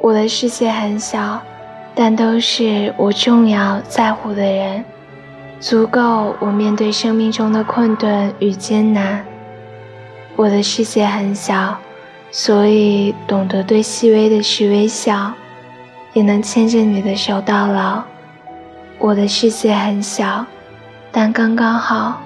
[0.00, 1.40] 我的世界很小
[1.94, 4.84] 但都是我重要在乎的人
[5.58, 9.24] 足够我面对生命中的困顿与艰难。
[10.36, 11.78] 我的世界很小
[12.30, 15.32] 所以懂得对细微的事微笑
[16.12, 18.02] 也能牵着你的手到老。
[18.98, 20.44] 我的世界很小
[21.10, 22.20] 但刚刚好